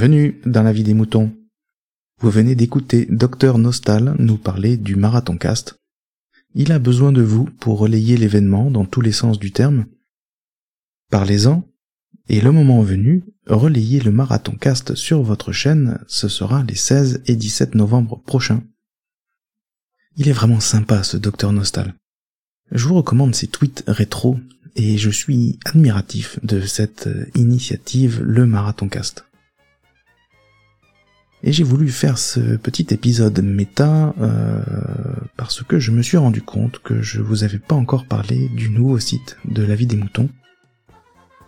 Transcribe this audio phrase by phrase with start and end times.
[0.00, 1.30] Bienvenue dans la vie des moutons.
[2.20, 5.74] Vous venez d'écouter Docteur Nostal nous parler du marathon cast.
[6.54, 9.84] Il a besoin de vous pour relayer l'événement dans tous les sens du terme.
[11.10, 11.68] Parlez-en,
[12.30, 17.20] et le moment venu, relayez le marathon cast sur votre chaîne, ce sera les 16
[17.26, 18.62] et 17 novembre prochains.
[20.16, 21.92] Il est vraiment sympa ce Docteur Nostal.
[22.72, 24.38] Je vous recommande ses tweets rétro
[24.76, 29.26] et je suis admiratif de cette initiative Le Marathon Cast.
[31.42, 34.60] Et j'ai voulu faire ce petit épisode méta euh,
[35.36, 38.68] parce que je me suis rendu compte que je vous avais pas encore parlé du
[38.68, 40.28] nouveau site de la vie des moutons.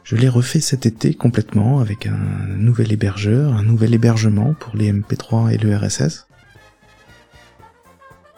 [0.02, 4.92] Je l'ai refait cet été complètement avec un nouvel hébergeur, un nouvel hébergement pour les
[4.92, 6.26] MP3 et le RSS.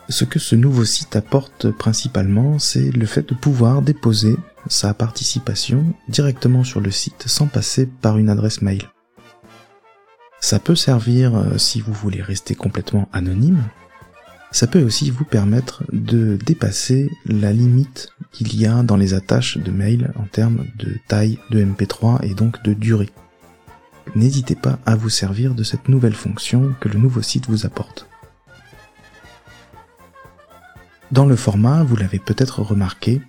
[0.08, 4.36] Ce que ce nouveau site apporte principalement, c'est le fait de pouvoir déposer
[4.68, 8.82] sa participation directement sur le site sans passer par une adresse mail.
[10.44, 13.62] Ça peut servir euh, si vous voulez rester complètement anonyme.
[14.50, 19.56] Ça peut aussi vous permettre de dépasser la limite qu'il y a dans les attaches
[19.56, 23.08] de mail en termes de taille de MP3 et donc de durée.
[24.16, 28.06] N'hésitez pas à vous servir de cette nouvelle fonction que le nouveau site vous apporte.
[31.10, 33.22] Dans le format, vous l'avez peut-être remarqué,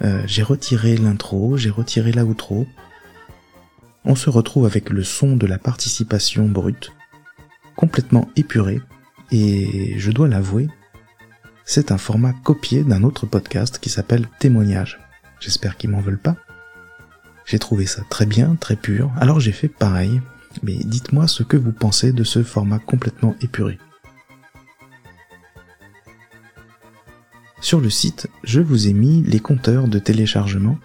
[0.00, 2.66] euh, j'ai retiré l'intro, j'ai retiré l'outro,
[4.04, 6.92] on se retrouve avec le son de la participation brute,
[7.76, 8.80] complètement épuré,
[9.30, 10.68] et je dois l'avouer,
[11.64, 14.98] c'est un format copié d'un autre podcast qui s'appelle Témoignage.
[15.40, 16.36] J'espère qu'ils m'en veulent pas.
[17.46, 20.20] J'ai trouvé ça très bien, très pur, alors j'ai fait pareil,
[20.62, 23.78] mais dites-moi ce que vous pensez de ce format complètement épuré.
[27.60, 30.78] Sur le site, je vous ai mis les compteurs de téléchargement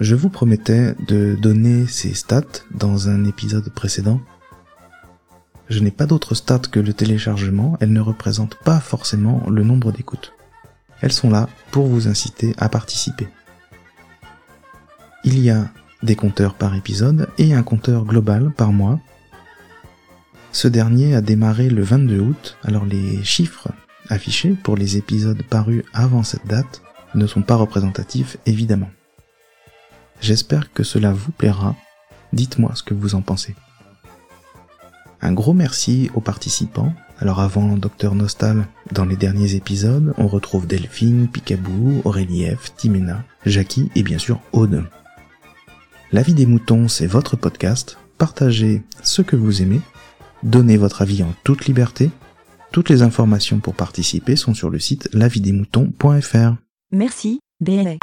[0.00, 4.20] je vous promettais de donner ces stats dans un épisode précédent.
[5.68, 9.92] Je n'ai pas d'autres stats que le téléchargement, elles ne représentent pas forcément le nombre
[9.92, 10.32] d'écoutes.
[11.00, 13.28] Elles sont là pour vous inciter à participer.
[15.24, 15.68] Il y a
[16.02, 19.00] des compteurs par épisode et un compteur global par mois.
[20.52, 23.68] Ce dernier a démarré le 22 août, alors les chiffres
[24.08, 26.82] affichés pour les épisodes parus avant cette date
[27.14, 28.90] ne sont pas représentatifs évidemment.
[30.28, 31.74] J'espère que cela vous plaira.
[32.34, 33.54] Dites-moi ce que vous en pensez.
[35.22, 36.92] Un gros merci aux participants.
[37.18, 43.24] Alors avant Docteur Nostal, dans les derniers épisodes, on retrouve Delphine, Picaboo, Aurélie F, Timena,
[43.46, 44.84] Jackie et bien sûr Aude.
[46.12, 47.96] La vie des moutons, c'est votre podcast.
[48.18, 49.80] Partagez ce que vous aimez.
[50.42, 52.10] Donnez votre avis en toute liberté.
[52.70, 56.56] Toutes les informations pour participer sont sur le site lavidesmoutons.fr.
[56.92, 57.96] Merci, BLA.